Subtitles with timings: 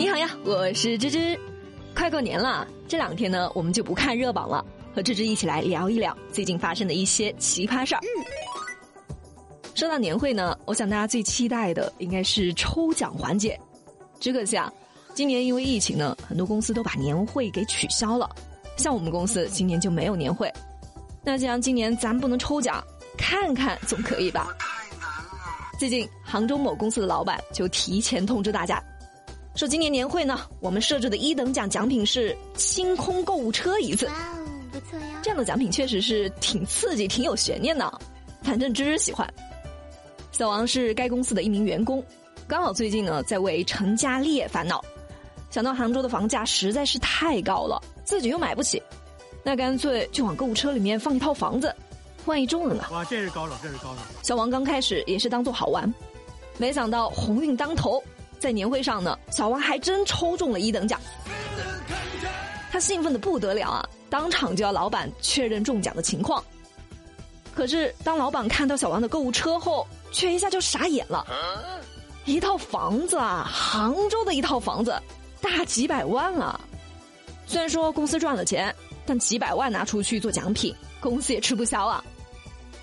[0.00, 1.38] 你好呀，我是芝芝。
[1.94, 4.64] 快过年了，这两天呢，我们就不看热榜了，
[4.94, 8.00] 和芝芝一起来聊一聊最近发生的一些奇葩事儿。
[9.74, 13.60] 说到年会呢，我想大家最期待的应该是抽奖环节。
[14.18, 14.72] 只可惜啊，
[15.12, 18.26] 今年因为疫情呢，很多公司都把年会给取消了。
[18.78, 20.50] 像我们公司今年就没有年会。
[21.22, 22.82] 那既然今年咱不能抽奖，
[23.18, 24.48] 看看总可以吧？
[25.78, 28.82] 最近杭州某公司的老板就提前通知大家，
[29.60, 34.06] 说今年年会呢，我们设置的一等奖奖品是清空购物车一次。
[34.06, 35.20] 哇哦，不错呀！
[35.22, 38.00] 这样的奖品确实是挺刺激、挺有悬念的，
[38.42, 39.30] 反正芝芝喜欢。
[40.32, 42.02] 小王是该公司的一名员工，
[42.48, 44.82] 刚好最近呢在为成家立业烦恼，
[45.50, 48.82] 想到杭州的房价实在是太高了，自己又买不起，
[49.44, 51.70] 那干脆就往购物车里面放一套房子，
[52.24, 52.86] 万一中了呢？
[52.90, 53.98] 哇，这是高手，这是高手！
[54.22, 55.94] 小王刚开始也是当做好玩，
[56.56, 58.02] 没想到鸿运当头，
[58.40, 60.98] 在年会上呢，小王还真抽中了一等奖，
[62.72, 66.42] 他兴奋的不得了啊，当场就要老板确认中奖的情况。
[67.54, 71.26] 可是当老板看到小王的购物车后，却一下就傻眼了，
[72.24, 74.98] 一套房子啊，杭州的一套房子，
[75.42, 76.58] 大几百万啊！
[77.46, 78.74] 虽然说公司赚了钱，
[79.04, 82.02] 但几百万拿出去做奖品，公司也吃不消啊。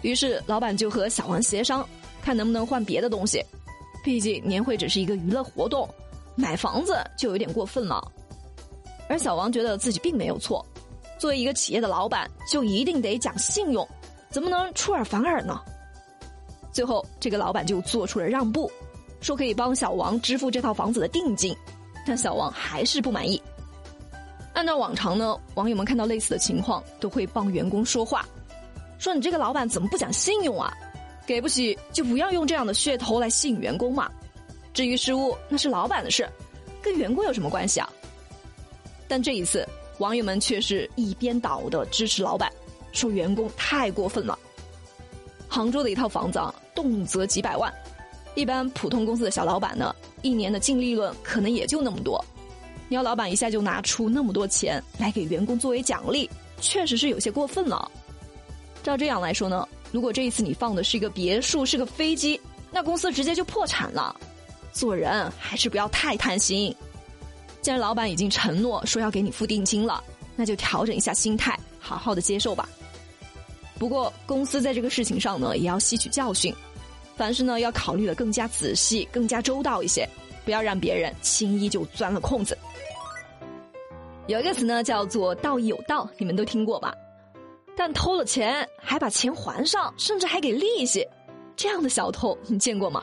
[0.00, 1.86] 于是老板就和小王协商，
[2.22, 3.44] 看能不能换别的东西。
[4.02, 5.88] 毕竟年会只是一个娱乐活动，
[6.34, 8.02] 买房子就有点过分了。
[9.08, 10.64] 而小王觉得自己并没有错，
[11.18, 13.86] 作为一个企业的老板，就一定得讲信用，
[14.30, 15.60] 怎么能出尔反尔呢？
[16.72, 18.70] 最后，这个老板就做出了让步，
[19.20, 21.54] 说可以帮小王支付这套房子的定金，
[22.06, 23.40] 但小王还是不满意。
[24.54, 28.26] 按照往常呢，网友们看到类似的情况都会帮员工说话，
[28.98, 30.72] 说你这个老板怎么不讲信用啊？
[31.26, 34.10] 给不起就不要用这样的噱头来吸引员工嘛。
[34.74, 36.28] 至于失误，那是老板的事，
[36.80, 37.88] 跟员工有什么关系啊？
[39.06, 42.50] 但这一次，网友们却是一边倒的支持老板，
[42.92, 44.38] 说员工太过分了。
[45.48, 47.72] 杭州的一套房子啊，动辄几百万，
[48.34, 52.24] 一般普通公司的小老板呢，一年的净利润可能也就那么多。
[52.88, 56.28] 你要老板一下就拿出那么多钱来给员工作为奖励，
[56.60, 57.90] 确实是有些过分了。
[58.82, 64.16] 照这样来说呢，如果这一次你放的是一个别墅，是个飞机，那公司直接就破产了。
[64.72, 66.74] 做人还是不要太贪心。
[67.60, 70.02] 既然老板已经承诺说要给你付定金了，
[70.34, 72.68] 那就调整一下心态，好好的接受吧。
[73.78, 76.54] 不过，公司在这个事情上呢，也要吸取教训，
[77.16, 80.08] 凡事呢要考虑的更加仔细、更加周到一些，
[80.44, 82.56] 不要让别人轻易就钻了空子。
[84.28, 86.94] 有一个词呢叫做“道义有道”，你们都听过吧？
[87.76, 91.06] 但偷了钱还把钱还上，甚至还给利息，
[91.56, 93.02] 这样的小偷你见过吗？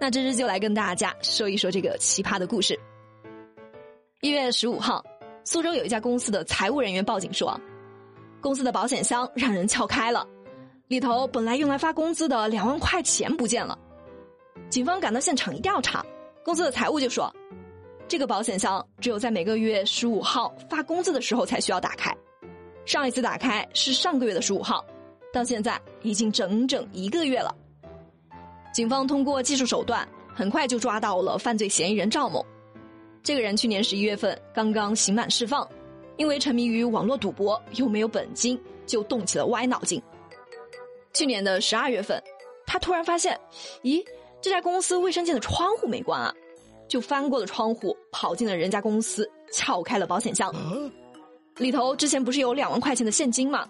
[0.00, 2.78] 那芝芝就来跟大家说一说这个奇葩的故事。
[4.20, 5.04] 一月十五号，
[5.44, 7.58] 苏州有一家公司的财务人员报警说。
[8.40, 10.24] 公司的保险箱让人撬开了，
[10.86, 13.76] 里头本来用来发工资的两万块钱不见了。
[14.70, 16.06] 警方赶到现场一调查，
[16.44, 17.34] 公司的财务就说，
[18.06, 22.16] 这个保险箱只有在每个月十五号发工资的时候才需要打开，
[22.88, 24.82] 上一次打开是上个月的十五号，
[25.30, 27.54] 到现在已经整整一个月了。
[28.72, 32.42] 警方通过技术手段，很快就抓到了犯罪嫌疑人赵某。
[33.22, 35.68] 这个人去年十一月份刚刚刑满释放。
[36.16, 40.02] 因为沉迷于网络赌博又没有本金，就动起了歪脑筋。
[41.12, 42.20] 去年的十二月份，
[42.66, 43.38] 他突然发现，
[43.82, 44.02] 咦，
[44.40, 46.34] 这家公司卫生间的窗户没关啊，
[46.88, 50.52] 就翻过了窗户，跑进了人家公司，撬开了保险箱。
[51.58, 53.68] 里头之前不是有两万块钱的现金吗？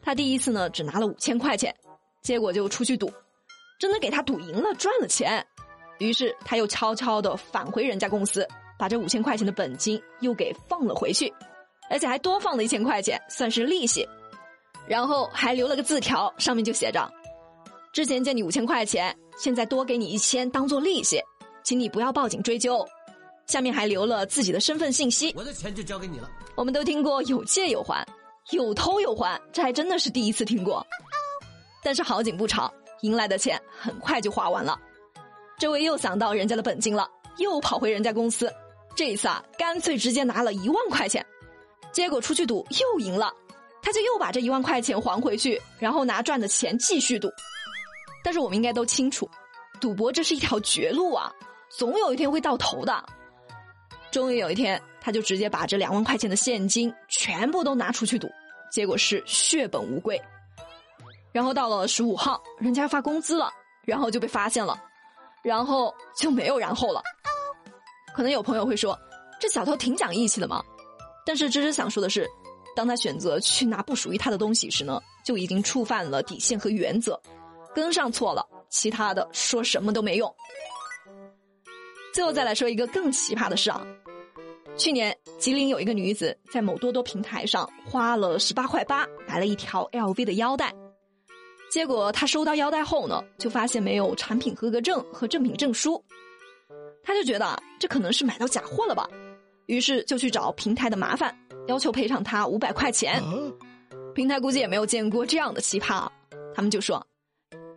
[0.00, 1.74] 他第一次呢只拿了五千块钱，
[2.22, 3.12] 结果就出去赌，
[3.78, 5.44] 真的给他赌赢了，赚了钱。
[5.98, 8.46] 于是他又悄悄的返回人家公司，
[8.78, 11.32] 把这五千块钱的本金又给放了回去。
[11.88, 14.04] 而且还多放了一千块钱，算是利息，
[14.88, 17.08] 然后还留了个字条，上面就写着
[17.94, 21.22] ：“之前借你五千块钱，现在多给你一千当做利息，
[21.62, 22.84] 请你不要报警追究。”
[23.46, 25.32] 下面还留了自己的身份信息。
[25.36, 26.30] 我的钱就交给你了。
[26.54, 28.06] 我们都听过有借有还，
[28.50, 30.84] 有偷有还，这还真的是第一次听过。
[31.82, 32.72] 但是好景不长，
[33.02, 34.78] 赢来的钱很快就花完了。
[35.58, 37.08] 这位又想到人家的本金了，
[37.38, 38.52] 又跑回人家公司，
[38.96, 41.24] 这一次啊，干脆直接拿了一万块钱。
[41.92, 43.32] 结果出去赌又赢了，
[43.80, 47.30] 他就又把这一万块钱还回去，然后拿赚的钱继续赌。
[48.24, 49.30] 但是我们应该都清楚，
[49.80, 51.32] 赌博这是一条绝路啊，
[51.70, 53.04] 总有一天会到头的。
[54.16, 58.32] 终于有一天，他就直接把这两万块钱的现金全部都拿出去赌，
[58.72, 60.18] 结果是血本无归。
[61.32, 63.50] 然后到了十五号，人家发工资了，
[63.84, 64.82] 然后就被发现了，
[65.42, 67.02] 然后就没有然后了。
[68.14, 68.98] 可能有朋友会说，
[69.38, 70.64] 这小偷挺讲义气的嘛。
[71.26, 72.26] 但是芝芝想说的是，
[72.74, 77.20] 当他选择去拿不属于他的东西时呢，就已经触犯了底线和原则，
[77.74, 80.34] 跟上错了，其他的说什么都没用。
[82.14, 83.86] 最后再来说一个更奇葩的事啊，
[84.76, 90.72] 去年吉林有一个女子在某多多平台上花了十八块八买了一条 LV 的腰带，
[91.70, 96.02] 结果她收到腰带后呢，就发现没有产品合格证和正品证书。
[97.02, 99.08] 她就觉得这可能是买到假货了吧，
[99.66, 101.34] 于是就去找平台的麻烦，
[101.68, 103.22] 要求赔偿他五百块钱。
[104.14, 106.06] 平台估计也没有见过这样的奇葩，
[106.54, 107.04] 他们就说：“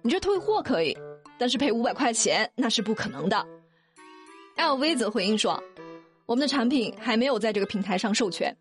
[0.03, 0.97] 你这退货可以，
[1.37, 3.45] 但是赔五百块钱那是不可能的。
[4.57, 5.61] ”LV 则回应说
[6.29, 8.55] ：“我们的产品还没有在这个平台上授权，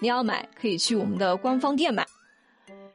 [0.00, 2.06] 你要买可以去我们的官方店买。”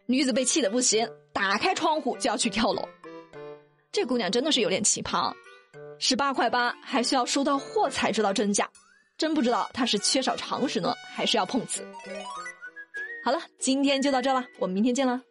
[0.08, 2.88] 女子被气得不行，打开窗户就要去跳楼。
[3.92, 5.34] 这姑娘真的是有点奇葩。
[6.00, 8.70] 十八块八，还需要收到货才知道真假，
[9.18, 11.86] 真不知道她是缺少常识呢，还是要碰瓷。
[13.26, 15.22] 好了，今天就到这了，我们明天见了。